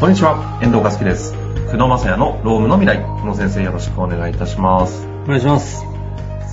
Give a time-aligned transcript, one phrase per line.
[0.00, 1.32] こんにちは、遠藤和樹です。
[1.72, 3.02] 久野正也のロームの未来。
[3.20, 5.04] 久野先生よろしくお願いいたします。
[5.24, 5.84] お願いします。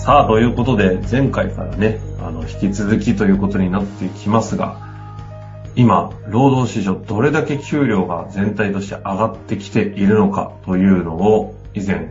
[0.03, 4.79] さあ、ということで、前回からね、あの、引き続きということになってきますが、
[5.75, 12.09] 今、労働市場どれだけ給料が全体として上がってきているのかというのを、以前、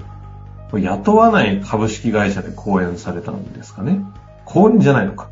[0.73, 4.03] 雇わない株式会社で講演されたんですかね。
[4.45, 5.31] 講演じゃないのか。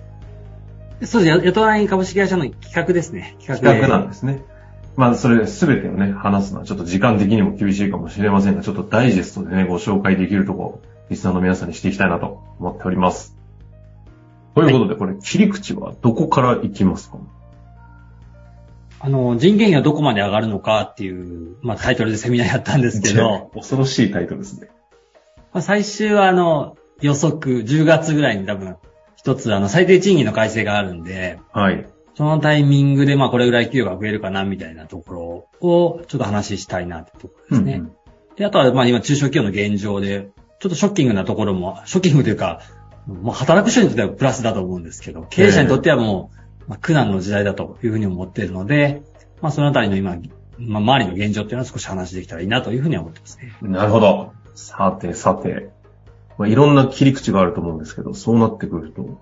[1.04, 1.46] そうです。
[1.46, 3.36] 雇わない株式会社の企画ですね。
[3.38, 4.42] 企企画なんですね。
[4.96, 13.36] まあ、それ全てをね、話すのはちょっと時間的にも厳しいかもしれませんが、ちょっとダイジェストでね、ご紹介できるところを、リスナーの皆さんにしていきたいなと思っております。
[14.54, 17.18] ということで、これ、切り口はどこからいきますか？
[19.00, 24.68] あの、人件費がどこまで上がるのかっていう、まあタイトルでセミナーやったんですけど、 恐ろしいタイトルですね。
[25.52, 28.76] まあ、最終はあの、予測、10月ぐらいに多分、
[29.16, 31.86] 一つあの、最低賃金の改正があるんで、はい。
[32.14, 35.20] そのタイミングでまあこれぐらい給与が増えるかなみたいなところ
[35.66, 37.74] をちょっと話したいなってところですね。
[37.74, 37.96] うんうん
[38.36, 42.60] で、あとはまあ今中小企業の現状で、ちょっとショッキングなところも、ショッキングというか、
[43.06, 46.30] もう働く人にとってはプラスだと思うんですけど、経営者にとってはも
[46.66, 49.02] う、まあ、苦難の時代だというふうに思っているので、
[49.40, 50.16] まあそのあたりの今、
[50.58, 53.52] まあ周りの現状っていうのは少し話できたらいいなというふうには思ってますね。
[53.62, 54.32] なるほど。
[54.54, 55.70] さて、さて。
[56.38, 59.20] まあ、いろんな切り口があると思うんですけど、そうなってくると。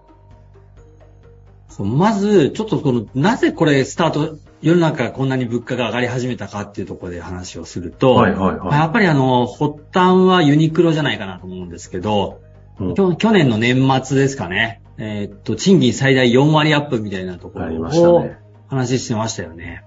[1.78, 12.40] まず、ちょっとこの、なぜこれスタート、世の中こんなに物価が上がり始めたかっていうところで話をすると、はいはいはいやっぱりあの、発端はユニクロじゃないかなと思うんですけど、
[12.78, 18.38] うん去去年の年末ですかね、えーっと、賃金最大4割アップみたいなとこありろをましたね。
[18.68, 19.84] 話してましたよね。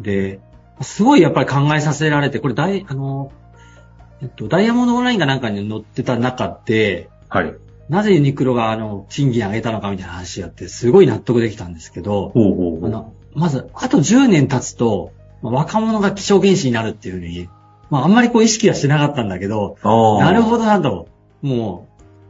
[0.00, 0.40] で、
[0.82, 3.32] すごいやっぱり考えさせられて、これダイ、あの、
[4.22, 7.54] えっと、ダイヤモンドオンラインかなんかに載ってた中で、はい。
[7.88, 12.86] なぜユニクロがあの、賃金上げたのかみたいな話やって、すごい納得できたんですけど、ほうほう。
[12.86, 17.48] あの、まず、あと10年経つと、まあ若者が希少原子になるっていうふうに、
[17.90, 19.76] まああんまりこう意識はしてなかったんだけど。
[19.84, 21.08] なるほどなと。
[21.42, 21.86] も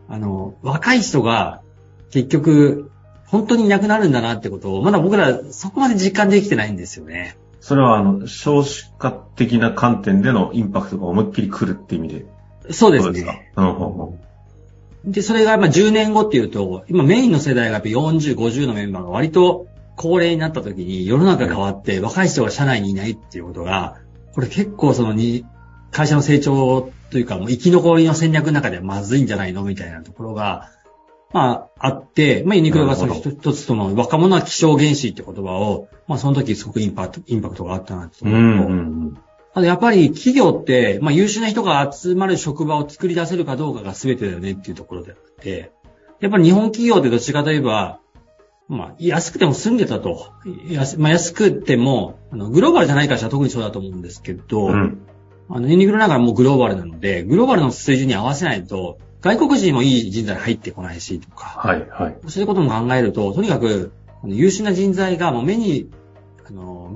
[0.09, 1.63] う、あの、若い人が
[2.11, 2.91] 結局、
[3.27, 7.37] 本当にいなくなるんだなってことを、まだ僕らそこまで実感できてないんですよね。
[7.61, 12.27] それは、あの、少子化的な観点でのインパクトが思いっきり来るって意味で。
[12.71, 13.53] そうですね。
[13.57, 14.19] うん、ほうほ
[15.07, 23.99] で、それがまあ10年後っていうと、今メインの世代がやっぱ40、50のメンバーが割と高齢になった時に世の中変わって若い人が社内にいないっていうことが、
[24.35, 25.47] これ結構そのに、
[25.93, 30.71] 会社の成長というかもう生き残りの戦略の中ではまずいんじゃないのみたいなところが、
[31.33, 38.29] まああって、まあユニクロがその一つその若者は希少原子って言葉を、まあその時すごくインパクト、インパクトがあったなってう。
[38.29, 38.81] う思うとん、う
[39.11, 39.19] ん、
[39.57, 45.73] あとやっぱり企業って、まあ優秀な人が集まる職場を作り出せるかどうかが全てだよねっていうところであって、
[46.21, 47.99] やっぱり日本企業ってどっちかといえば、
[48.69, 50.31] まあ安くても住んでたと。
[50.69, 54.73] 安,、まあ、安くても、あの、グローバルじゃない会社は特にそうだと思うんですけど、うん。
[54.73, 55.07] うん。
[55.49, 62.17] あの、ユニクロなんかはもうグローバルなので、グローバルの水準に合わせないと、外国人もいい人材入ってこないしとか、はい、はい。
[62.29, 63.93] そういうことも考えると、とにかく、
[64.27, 65.89] 優秀な人材がもう目に、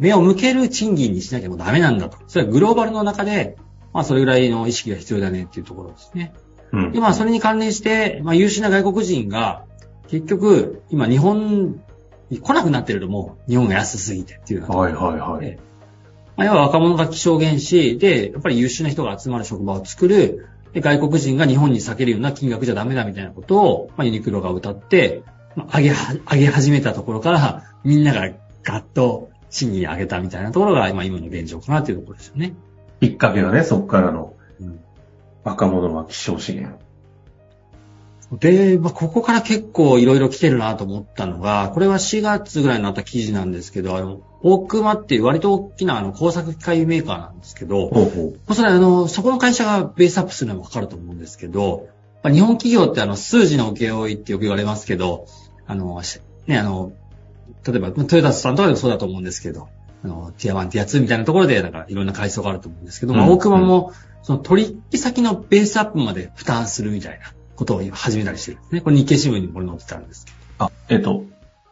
[0.01, 2.19] 目を向ける賃金にしなきゃもうダメなんだと。
[2.27, 3.57] それはグローバルの中で、
[3.93, 6.33] まあそれぐらいの意識が必要だねっていうところですね。
[6.73, 6.93] うん。
[6.93, 9.65] で、まあそれに関連して、まあ優秀な外国人が、
[10.09, 11.81] 結局、今日本
[12.31, 15.47] に来なくなってるともう、日本が安すぎてっていうはい、はい、はい。
[15.47, 15.59] で
[16.37, 25.23] まあ、要は若者が希少原子で、やっぱり優秀な人が集まる職場を作る、で外国人が日本に避けるような金額じゃダメだみたいなことを、まあ、ユニクロが歌って、
[25.57, 28.31] まあ、上げは、上げ始めたところから、みんなが
[28.63, 32.55] ガッと賃金上げたみたいなところが、今、今の現状かなっていうところですよね。
[33.01, 34.81] きっかけがね、そこからのうん
[35.43, 36.79] 若者は希少資源。
[38.33, 48.41] で、まあ、ここから結構いろいろ来てるなと思ったのが、これは4月ぐらいになった記事なんですけど、あの、大熊っていう割と大きなあの工作機械メーカーなんですけど、ほうほう。
[48.47, 51.89] まあそあの、そこの会社がベースアップするのはわかると思うんですけど、
[52.23, 55.27] まあ、日本企業ってあの、数字の請負いってよく言われますけど、
[55.67, 56.93] あの、しね、あの、
[57.67, 59.69] 例えば、トヨタさんとかでもそうだと思うんですけど、
[60.05, 63.93] あの、ティア1、ティア2みたいなところで、なんかいろんな階層があると思うんですけど、まあ、うん大熊も、
[64.23, 68.81] その取引先のベースアップまで負担するみたいなことを今始めたりしてるんですね。
[68.81, 71.25] これ日経新聞にこれ載ってたんですけあ、えっと、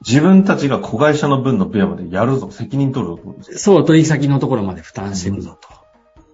[0.06, 3.34] 自分たちが子会社の分のペアまでやるぞ、責任取るぞ。
[3.56, 5.68] そう、取引先のところまで負担していくぞと。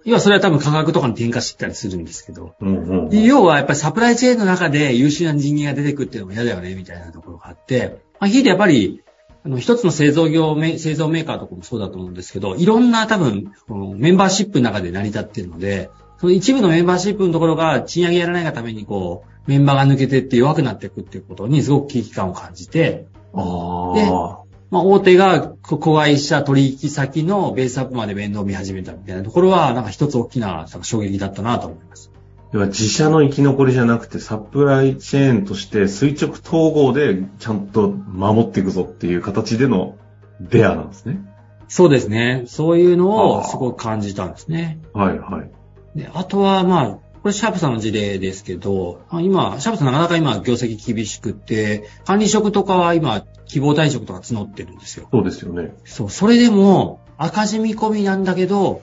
[0.05, 9.01] 要はそれは多分価格とかに転嫁してたりするんですけど、うんうんで要はやっぱりサプライチェーンの中で優秀な人間が出てくるっていうのも嫌だよね、みたいなところがあって、まあ、ひいてやっぱり、
[9.45, 13.51] あの、一つの製造業メ、製造メーカーとかもそうだと思うんですけど、いろんな多分、
[13.95, 23.05] メンバーシップの中で成り立っているので、その一部のメンバーシップのところが賃上げやらないがためにこう、メンバーが抜けてって弱くなっていくっていうことにすごく危機感を感じて、
[23.35, 24.09] あであ。
[24.09, 24.39] ま
[24.71, 32.14] まあ、大手が子会社取引先のベースアップまで面倒見始めたみたいなところは、なんか一つ大きな衝撃だったなと思います。
[32.55, 39.97] 要は自社の生き残りじゃなくて、サプライチェーンとして垂直統合でちゃんと守っていくぞっていう形での
[40.39, 41.19] ベアなんですね。
[41.67, 42.43] そうですね。
[42.47, 44.79] そういうのをすごく感じたんですね。
[44.93, 45.99] はいはい。
[45.99, 46.89] で、あとは、まあ、
[47.23, 55.09] これシャープさんの事例ですけど、あ今、シャープさんなかなか今業績厳しくって、管理職とかは今、希望退職とか募ってるんですよ。
[55.11, 55.75] そうですよね。
[55.83, 58.81] そう、それでも赤字見込みなんだけど、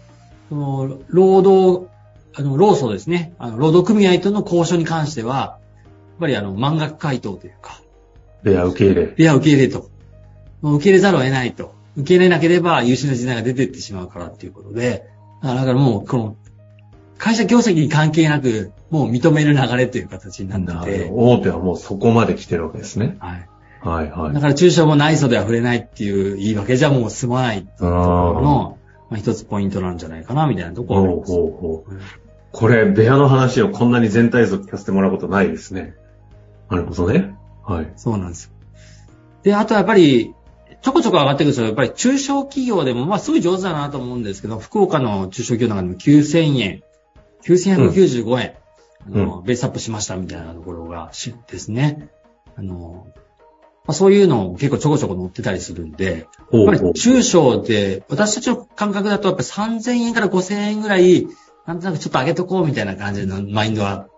[0.51, 1.92] その、労働、
[2.35, 3.35] あの、労組ですね。
[3.39, 5.91] あの、労働組合との交渉に関しては、やっ
[6.21, 7.81] ぱりあの、満額回答というか、
[8.43, 9.15] ベア受け入れ。
[9.17, 9.91] いや、受け入れと。
[10.61, 11.75] もう受け入れざるを得ないと。
[11.97, 15.07] 受け入れなければ優秀な時代が出てってしまうからっていうことで、
[15.43, 16.37] だからだからもう、この、
[17.19, 23.17] 会社業績に関係なく、もう認める流れという形になってて、大手はもうそこまで来てるわけですね。
[23.21, 23.49] はい。
[23.81, 24.41] はいはいだ。
[24.41, 28.79] から中小も内装では触れないっていう言い訳じゃもう済まないところの、
[29.11, 32.01] まあ、一つポイントなんじゃないかな、みたいなところはありますほうほうほう。
[32.53, 35.95] これ、ベアの話をこんなに全体像聞かせてもらうことないですね。
[36.71, 37.35] なるほどね。
[37.65, 37.93] はい。
[37.97, 38.51] そうなんですよ。
[39.43, 40.35] で、あとやっぱり、
[40.83, 41.67] ちょこちょこ上がってくるんですよ。
[41.67, 46.83] やっぱり中小企業でも、まあすごい上手だなと思うんですけど、福岡の中小企業の中でも9000円、
[47.45, 48.55] 9195円、
[49.07, 52.09] あのベースアップしましたみたいなところがしですね。
[52.57, 53.07] あの、
[53.85, 61.27] まあ、そういうの結構ちょこちょこ載ってたりするんで、やっぱり中小で、私たちの感覚だとやっぱり3000円から5000円ぐらい、
[61.67, 64.09] なんとなくちょっと上げとこうみたいな感じのマインドは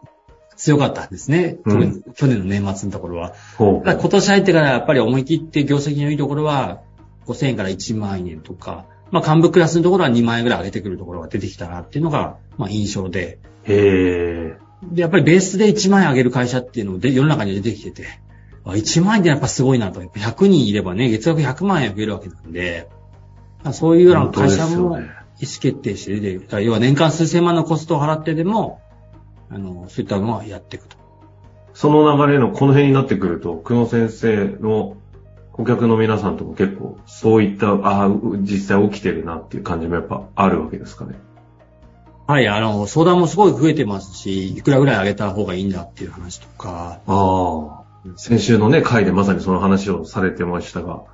[0.56, 1.58] 強かったんですね。
[1.64, 3.35] うん去年の年末のところは。
[3.56, 6.82] ほう今年入ってからやっぱり思い切って業績のいいところは
[7.26, 13.38] 5000円から1万円とか、まあ幹部クラスのところは2万円ぐらい上げてくるところが出てきたなっていうのが、まあ印象で。
[13.64, 14.56] へえ。
[14.93, 18.06] で、やっぱりベースで1万円上げる会社っていうので世の中に出てきてて、
[18.64, 20.00] あ1万円ってやっぱすごいなと。
[20.00, 22.88] やっぱ100人いればね、月額100万円増えるわけなんで、
[23.62, 24.99] まあそういうような会社も
[25.40, 28.81] 意思決定して出てだから要は年間数千万のコストを払ってでも、
[29.50, 30.96] あの、そういったのはやっていくと。
[31.75, 34.96] その流れのこの辺になってくると、久野先生の
[35.52, 38.10] 顧客の皆さんとも結構そういった、ああ、
[38.40, 41.14] 実際起きてるなっていう感じもやっぱあるわけですかね。
[42.26, 47.84] はい、あの、相談もすごい増えてますし、いくらぐらい上げた方がいいんだっていう話とか、ああ。
[48.16, 51.04] 先週のね、回でまさにその話をされてましたが、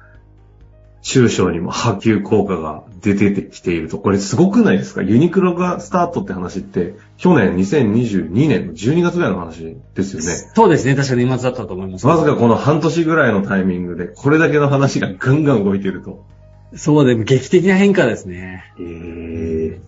[1.02, 3.99] 中小にも波及効果が出てきていると。
[3.99, 5.02] これすごくないですか？
[5.02, 10.50] ユニクロがスタートって話って、去年2022年の12月ぐらいの話ですよね。
[10.55, 12.06] そうですね、確か年末だったと思います。
[12.06, 16.25] わずかこの半年ぐらいのタイミングで、これだけの話がガンガン動いてると。
[16.76, 18.73] そうでも劇的な変化ですね。
[18.79, 19.81] ええ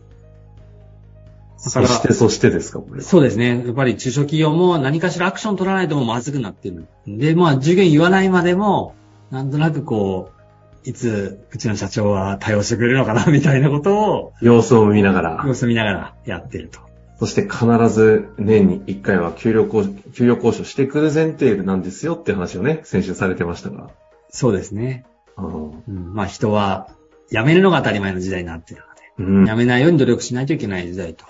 [1.64, 3.02] だからそして、そしてですか、これ。
[3.02, 3.62] そうですね。
[3.64, 6.88] やっぱり中小企業も何かしらアクション取らないともうまずくなってる。
[7.06, 8.96] で、まあ、従業員言わないまでも、
[9.30, 10.41] なんとなくこう、
[10.84, 15.44] いつ、うちの社長は対応してくれるのかな、みたいなことを、様子を見ながら。
[15.46, 16.80] 様子見ながらやってると。
[17.18, 23.90] そして必ず年に1回は給料交渉、給料交渉してくる前提なんですよって話をね、先週されてましたが。
[24.30, 25.04] そうですね。
[25.36, 26.88] うん、まあ、人は
[27.30, 28.82] 辞めるのが当たり前の時代になってる
[29.18, 29.32] ので。
[29.32, 29.46] うん。
[29.46, 31.24] やめないように努力しないといけない時代と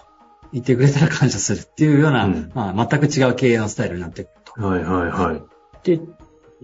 [0.53, 4.63] 言ってくれたら感謝するっていうような、うんまあ、全く違う経営のスタイルになってくると。
[4.63, 5.43] はいはいはい。
[5.85, 6.01] で、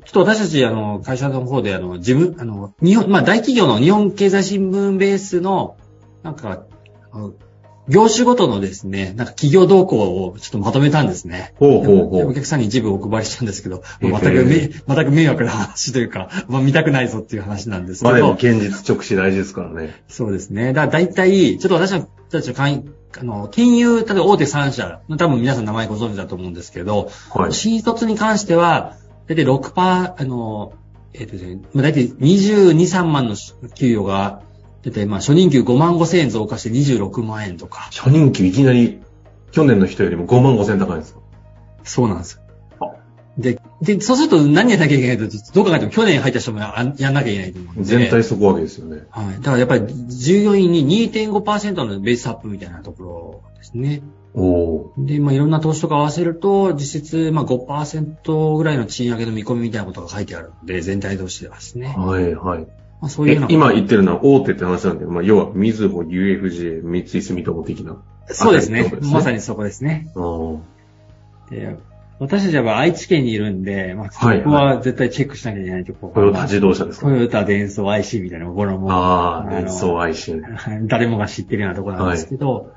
[0.05, 5.77] ちょっと私たち、あの、会社の方で、あの、自分、あの、日本、まあ、大企業の日本経済新聞ベースの、
[6.23, 6.65] なんか、
[7.89, 11.55] 業種ごとのですね、なんか企業動向をちょっとまとめたんですね。
[11.57, 12.19] ほうほうほう。
[12.19, 19.95] でお客さんに一部お配りしたんですけど、全くめ、全く迷惑な話というか、まあ、見たくないぞっていう話なんですけまあでもど、現実直視大事ですからね。
[20.07, 20.75] そうですね。
[20.75, 21.99] だから大体、ちょっと私
[22.31, 27.55] たちの会員、あの、金融、例えば大手3社、多分皆さん名前ご存知だと思うんですけど、はい。
[27.55, 28.97] 新卒に関しては、
[29.29, 29.73] 大体6%、
[30.21, 30.73] あの、
[31.15, 33.37] えっ、とですね、まあ大体22、3万の
[33.75, 34.43] 給与が、
[34.83, 37.89] 大体まあ初任給5万5千円増加して26万円とか。
[37.93, 39.01] 初任給いきなり
[39.53, 41.21] 去年の人よりも5万5千高いんですか？
[41.85, 42.48] そうなんですあよ。
[43.39, 47.85] で、で、そうすると何やんなきゃいけないと、どう考えても去年入った人もややんなきゃいけないと思うんで。
[47.85, 49.05] 全体底上げですよね。
[49.11, 49.37] はい。
[49.37, 54.03] だからやっぱり従業員に2.5%のベースアップみたいなところですね。
[54.35, 61.95] おおで、まあ、いろんな投資とか合わせると、実質、まあ、5%ぐらいの賃上げの見込みみたいなことが書いてあるので、全体としてはですね。
[61.97, 62.01] ー。
[62.01, 62.67] はいはい。
[63.01, 68.03] まあ、そういう今言ってるのは大手って話なんで、まあ要は、みずほ、UFJ、三井住友的な。
[68.31, 70.09] そうですねまさにそこですね。
[71.51, 71.79] で
[72.21, 77.07] 私たちは愛知県にいるんで、まあ、そはいこは絶対チェックしなきゃいけないところトヨタ自動車ですか？
[77.07, 80.43] トヨタ、デンソー、IC みたいなところも、ああ、の連想愛心。
[80.89, 82.73] 誰もが知ってるようなところなんですけど、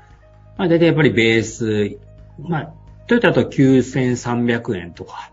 [0.56, 1.98] まあ、大体やっぱりベース、
[2.38, 2.72] まあ、
[3.08, 5.32] トヨタだと9300円とか、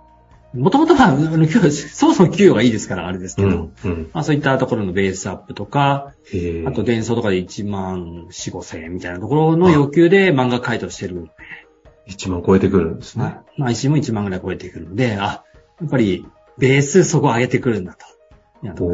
[0.56, 1.16] もともとは、
[1.70, 3.72] そもそも給与がいいですから、あれですけど、うん。
[3.84, 4.10] うん。
[4.12, 6.14] まあそういったところのベースアップとか。
[6.68, 11.28] あと、伝送とかで1万4、5千円みたいなところの要求で漫画回答してる。
[12.10, 13.24] 1万超えてくるんですね。
[13.24, 13.34] はい。
[13.58, 15.44] まあ、IC も1万ぐらい超えてくるので、あ、や
[15.86, 16.26] っぱり、
[16.58, 18.06] ベースそこ上げてくるんだと。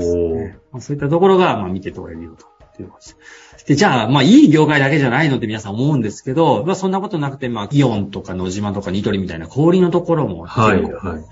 [0.02, 2.46] すねまあ、そういったところが、まあ、見て取れるよと。
[2.46, 3.18] っていうことで
[3.60, 11.24] すで、じゃあ、まあ、いい業界だけじゃないのって皆さん思うんですけど、まあ、そんなことなくて、まあ、イオンとか野島とかニトリみたいな氷のところもはい、はい。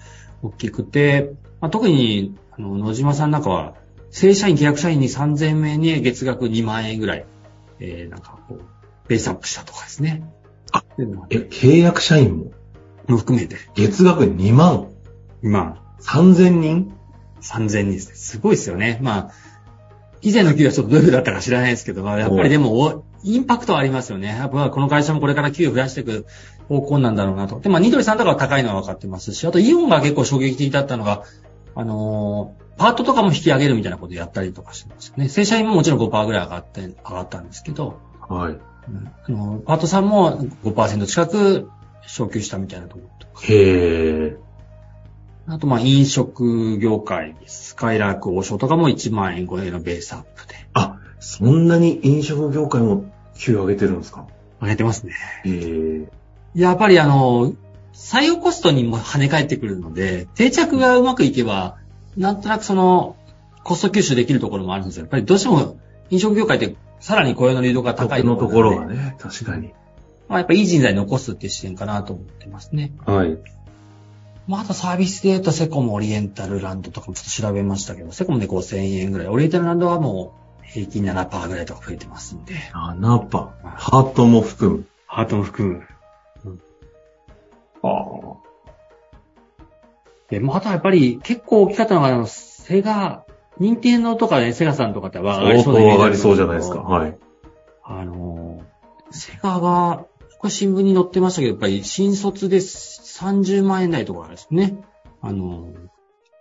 [0.42, 3.76] 大きくて、まあ、特に、あの、野島さんなんかは、
[4.10, 7.26] 正社員、契約社員に3000名に月額2万円ぐらい、
[7.80, 8.62] えー、なんかこう、
[9.08, 10.24] ベースアップしたとかですね。
[11.30, 12.52] え、契約社員も？
[13.08, 14.90] も含めて、月額2万
[15.42, 16.94] 今、3000人
[17.42, 18.16] ？3000人ですね。
[18.16, 19.00] すごいですよね。
[19.02, 19.32] まあ、
[20.22, 24.28] 以前の給与はちょっとどういう風だったか知らないですけど、まあ、やっぱりでも、おインパクトはありますよね。
[24.28, 26.26] やっぱこの会社もこれから給与増やしていく
[26.70, 27.60] 方向なんだろうなと。
[27.60, 31.24] で、まあ、ニトリさんとかは高いのは分かってますし、あとイオンが結構衝撃的だったのが、
[31.76, 35.30] あのーパートとかも引き上げるみたいなことやったりとかしてますよね。
[35.30, 38.58] 正社員ももちろん5%ぐらい上がって、上がったんですけど、はい。
[38.90, 41.70] うんあのパートさんも5%近く
[42.06, 43.42] 昇給したみたいなところとか。
[43.48, 44.38] へえ。
[45.48, 53.06] あと、まあ、飲食業界、スカイラーク、王将とかも1万円超えのベースアップであ、そんなに飲食業界も
[53.38, 54.26] 給与上げてるんですか？
[54.62, 55.14] 上げてますね。
[55.46, 55.50] へ
[56.06, 56.10] え。
[56.56, 57.54] やっぱりあの、
[57.94, 61.78] 採用コストにも跳ね返ってくるので、定着がうまくいけば、
[62.18, 63.16] なんとなくその、
[63.64, 65.04] コスト吸収できるところもあるんですよ。
[65.04, 65.78] やっぱりどうしても
[66.10, 68.96] 飲食業界ってさらに雇用の流動が高いのところがね。
[68.96, 69.74] ね、確かに。
[70.30, 72.94] まあ、やっぱりいい人材残すっていう視点かなと思ってますね。
[73.06, 73.38] はい。
[74.48, 82.54] まあ、あとサービスで言うとセコムオリエンタルランドとかもちょっと調べましたけど、セコムで5000円ぐらい、オリエンタルランドはもう平均7%ぐらいとか増えてますんで。
[82.72, 83.70] 7パー。
[83.70, 84.88] ハートも含む。
[85.06, 85.84] ハートも含
[86.46, 86.60] む。
[87.82, 88.38] ああ。
[90.30, 93.26] で、まあ、あとはやっぱり結構大きかったのが、あの、セガ、
[93.60, 96.80] 任天堂とかね、セガさんとかっては上がりそうなイメージ上がりそうじゃないですか。
[96.80, 97.18] はい。
[97.84, 98.62] あの、
[99.12, 100.06] セガが、
[100.40, 104.84] これ新聞に載ってましたけど、やっぱり新卒で30万円台とかですね。
[105.22, 105.68] あの、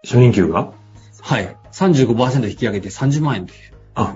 [0.04, 0.73] 初任給が？
[1.21, 1.57] はい。
[1.73, 3.52] 35%引き上げて30万円で。
[3.95, 4.14] あ、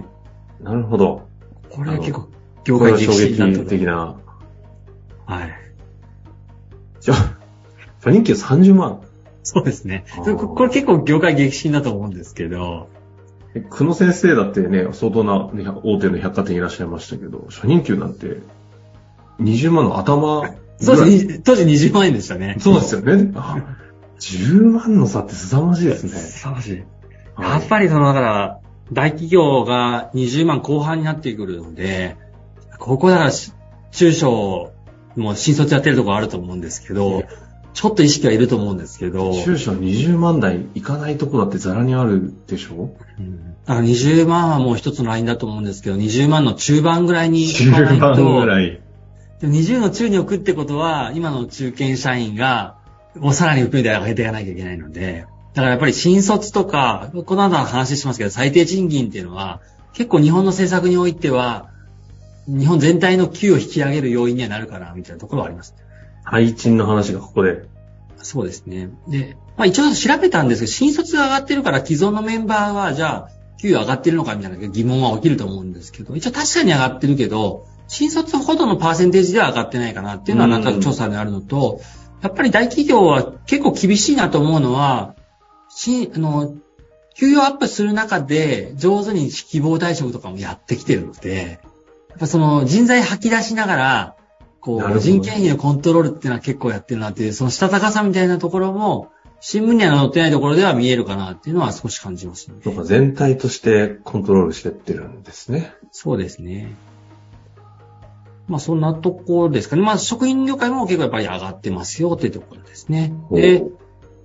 [0.61, 1.29] なるほど。
[1.71, 2.29] これは結構、
[2.65, 4.17] 業界激震にな的な。
[5.27, 5.51] はい。
[7.01, 7.39] じゃあ、
[8.01, 9.06] 初任給30万。
[9.47, 10.05] そうですね。
[10.17, 12.89] ここれ結構業界激震だと思うんですけど、
[13.55, 18.41] え久野先生だってね、相当なね大手の百貨店いらっしゃいましたけど、初任給なんて
[19.39, 20.51] 20万の頭。
[20.79, 21.41] そうですね。
[21.45, 22.57] 当時20万円でしたね。
[22.59, 23.31] そうですよね。
[23.37, 23.77] あ
[24.19, 26.11] 10万の差って凄まじいですね。
[26.11, 26.85] 凄まじい。
[27.37, 28.61] はいやっぱりその、だから、
[28.93, 32.17] 大企業が20万後半になってくるので、
[32.79, 33.53] ここだからし、
[33.93, 34.73] 中小、
[35.17, 37.23] もう新卒やってるところあると思うんですけど、
[37.77, 42.97] ちょっと意識はいると思うんですけど、中小20万台いかないとこだってザラにあるでしょ？
[43.19, 43.55] うん。
[43.67, 48.81] だから20万はもう一つのラインだと思うんですけど、20万の中盤ぐらいに行かない10万ぐと、らい。
[49.43, 52.79] でも20の中に置くってことは、今の中堅社員が、
[53.15, 59.61] もうさらに含めて上げていかなきゃいけないので、だからやっぱり新卒とか、この後話しますけど、最低賃金っていうのは、
[59.93, 61.69] 結構日本の政策においては、
[62.49, 65.75] 日本全体の給を引き上げる要因にはなるかな、みたいなところはあります。
[66.27, 67.65] 配賃の話がここで。
[68.19, 68.91] そうですね。
[69.09, 81.81] で、まあ一応調べたんですけど、新卒が上がってるから既存のメンバーは、じゃあ、給与上がってるのかみたいな疑問は起きると思うんですけど、一応確かに上がってるけど、新卒ほどのパーセンテージでは上がってないかなっていうのはなんとなく調査であるのと、
[82.23, 85.15] やっぱり大企業は結構厳しいなと思うのは、
[85.69, 86.55] し、あの、
[87.15, 91.61] 給与アップする中で上手に希望退職とかもやってきてるので、
[92.11, 94.17] やっぱその人材吐き出しながら、
[94.67, 102.57] こう、人件費のコントロールっていうのは結構やってるなっていう、そのしたたかさみたいなところも、新聞には載ってないところでは見えるかなっていうのは少し感じますね。
[102.65, 105.73] とか全体としてコントロールしてってるんですね。
[105.93, 106.75] そうですね。
[108.49, 109.83] まあそんなところですかね。
[109.83, 113.13] まあ食品業界も結構やっぱり上がってますよっていうところですね。
[113.31, 113.65] で、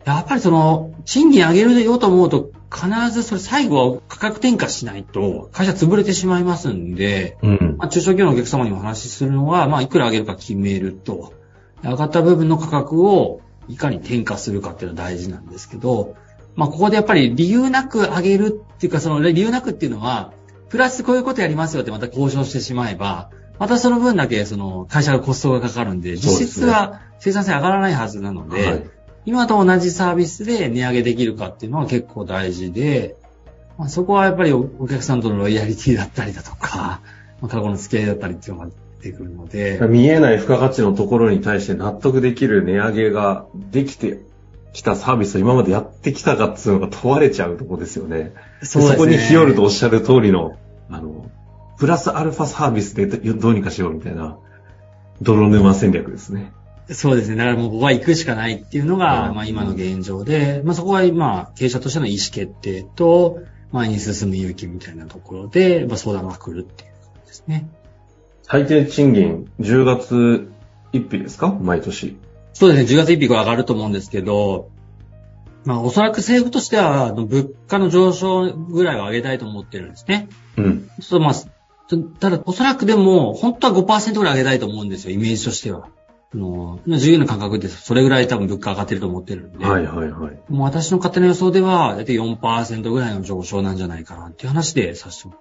[0.05, 7.75] やっぱりその、賃金上げるよと思うと、必ずそれ最後は価格転嫁しないと、会社潰れてしまいますんで、うん。
[7.77, 11.34] まあ、中小企業のお客様にお話しするのは、まあ、いくら上げるか決めると、
[11.84, 16.15] 上がった部分の価格をいかに転嫁するかっていうのは大事なんですけど、
[16.55, 20.34] まあ、ここでやっぱり理由なく上げるっていうか、その理由なくっていうのは、
[20.70, 23.29] プラスこういうことやりますよってまた交渉してしまえば、
[23.60, 28.89] またその分だけその会社がコストがかかるんで、実質は生産性上がらないはずなので、はい。
[29.25, 33.16] 今と同じサービスで値上げできるかっていうのは結構大事で、
[33.78, 37.01] まあ、そこはやっぱりおお客さんとのロイヤリティだったりだとか、
[37.42, 44.20] まあ、過去の付き合いだったりっていうのが出てくるので、見えない付加価値のところに対して納得できる値上げができて
[44.74, 48.34] きたサービスを今までやってきたかっていうのが問われちゃうとこですよね。
[48.63, 50.58] そねこに日和るとおっしゃる通りの、
[50.90, 51.30] あの、
[51.78, 54.38] プラスアルファサービスでどうにかしようみたいな、
[55.22, 56.51] 泥沼戦略ですね。
[56.93, 57.38] そうですね。
[57.38, 63.39] だからもうここは行くしかないっていうのが、うんまあ今の現状で、まあそこはまあ経営者としての意思決定と、
[63.71, 67.69] 前に進む勇気みたいなところで、まあ相談が来るっていう感じですね。
[68.43, 70.50] 最低賃金10月
[70.93, 71.57] 1日ですか？
[71.62, 72.17] 毎年。
[72.53, 73.01] そうですね。
[73.01, 74.69] 10月1日は上がると思うんですけど、
[75.63, 80.27] まあおそらく政府としては、物価の上昇ぐらいは上げたいと思ってるんですね。
[80.57, 80.89] うん。
[81.00, 85.88] そうまあ、たただ、おそらくでも、本当は5%ぐらい上げたいと思うんですよ、イメージとしては。
[86.33, 89.65] あの、自由な感覚でそれぐらい多分物価上がってると思ってるんで。
[89.65, 90.39] はいはいはい。
[90.50, 95.35] もう私の勝手な予想では、だいたい4%ぐらいの上昇なんじゃないかなっていう話でさせても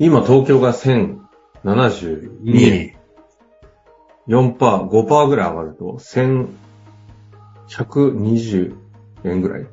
[0.00, 2.94] 今東京が1072円。
[4.28, 8.74] 4%、5%ぐらい上がると、1120
[9.24, 9.66] 円ぐらい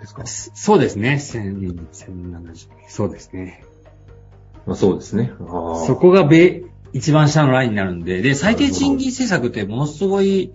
[0.00, 0.26] ですか？
[0.26, 1.14] そうですね。
[1.20, 2.68] 1000 1070。
[2.88, 3.64] そうですね。
[4.66, 5.32] まあ、そうですね。
[5.86, 6.62] そこがべ、
[6.92, 10.52] 一番下のラインになるんで、で、最低賃金政策ってものすごい、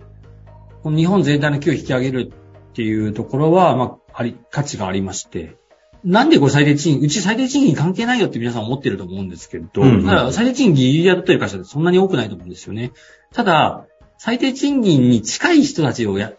[0.82, 5.56] この日本全体の給与を引き上げるっていうところは、まあ、あり、価値がありまして、
[6.04, 12.92] なんでこれ最低賃金、うち最低賃金関係ないよって皆さん思ってると思うんですけど、うんうんただ最低賃金ギリギリ雇ってる会社ってそんなに多くないと思うんですよね。
[13.32, 16.32] ただ、最低賃金に近い人たちをや、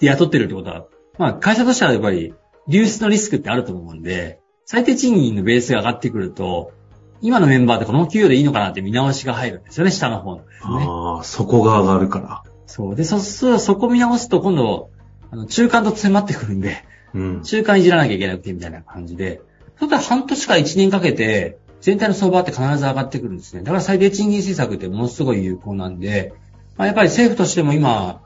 [0.00, 0.86] 雇ってるってことは、
[1.18, 2.34] まあ会社としてはやっぱり
[2.68, 6.72] 流出のリスクってあると思うんで、最低賃金のベースが上がってくると、
[7.20, 10.84] 今のメンバーってこの給与でいいのかなって見直しが入るんですよね、下の方のですね。
[10.86, 12.42] ああ、そこが上がるから。
[12.66, 12.96] そう。
[12.96, 14.90] で、そ、そ、そこ見直すと今度、
[15.30, 17.42] あの、中間と迫ってくるんで、うん。
[17.42, 19.40] 中間いじらなきゃいけなくてみたいな感じで、
[19.78, 23.62] そしたら半年から1年かけて、全体の相場って必ず上がってくるんですね。
[23.62, 26.32] だから最低賃金政策ってものすごい有効なんで、
[26.76, 28.20] まあ、やっぱり政府としても今、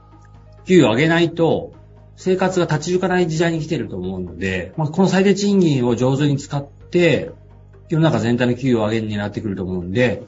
[0.66, 1.72] 給与を上げないと、
[2.16, 7.32] 生活が立ち行かない時代に来てると思うので、まあ、この最低賃金を上手に使って、
[7.90, 10.22] 世の中全体の給与を上げるになってくると思うんで、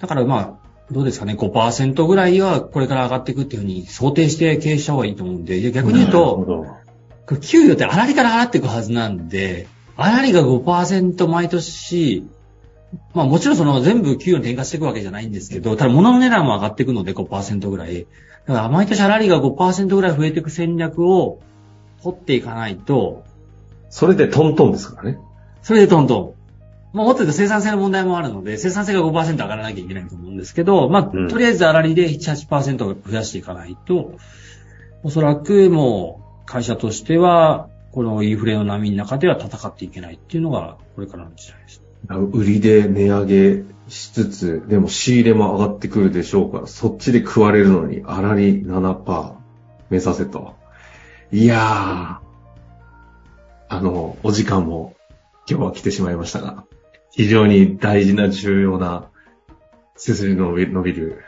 [0.00, 0.54] だからまあ、
[0.90, 6.66] どうですかね、5%ぐらいはこれから上がっていくっていうふうに想定して経営した方がいいと思うんで、逆に言うと、
[7.42, 12.26] 給与って粗利から払っていくはずなんで、粗利が5%毎年、
[13.14, 18.06] まあもちろんその全部給与に転嫁していくわけじゃないんですけど、ただ物の値段も上がっていくので5%ぐらい。
[18.46, 21.40] だから毎年粗利が5%ぐらい増えていく戦略を
[22.00, 23.24] 掘っていかないと、
[23.90, 25.18] それでトントンですからね。
[25.62, 26.41] それでトントン。
[26.92, 34.16] まあ、もっと言うと生産性の問題もあるので、生産性が5%上がらなきゃいけないと思うんですけど、まあ、うんとりあえず粗利で7、8%増やしていかないと、
[35.02, 41.82] おそらくもう会社としては、このインフレの波の中では戦っていけないっていうのが、これからの時代です。
[42.32, 49.34] 売りで値上げしつつ、でも仕入れも上がってくるでしょうから、そっちで食われるのに、粗利7%
[49.90, 50.54] 目指せと。
[51.30, 52.18] いやー、
[53.68, 54.94] あの、お時間も
[55.48, 56.64] 今日は来てしまいましたが、
[57.12, 59.08] 非常に大事な重要な、
[59.96, 61.22] 背筋の伸びる、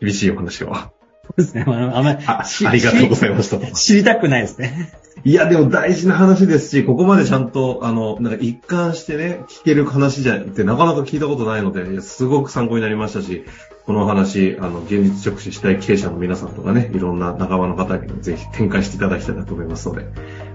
[0.00, 0.92] 厳しいお話を、あ
[1.24, 1.64] そうですね。
[1.66, 3.58] あのあんまりあしりがとうございました。
[3.72, 4.92] 知知りたくないですね。
[5.24, 13.44] いや、でも大事な話ですし、ここまでちゃんと、あの、なんか一貫してね、聞ける話じゃってなかなか聞いたことないので、すごく参考になりましたし、
[13.84, 20.06] このお話、あの、現実直視したい経営者の皆さんとかね、いろんな仲間の方にもぜひ展開していただきたいなと思いますので、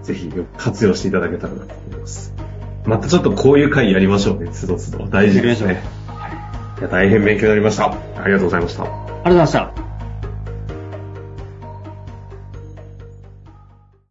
[0.01, 2.52] ぜひ活用していただけたらなと思います。
[2.85, 5.07] またちょっとこういう回やりましょうね、つどつど。
[5.07, 5.81] 大事ですね。
[6.79, 7.91] いや、大変勉強になりました。
[7.91, 8.83] ありがとうございました。
[8.83, 9.82] ありがとうございました。